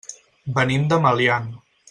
[0.55, 1.63] Venim de Meliana.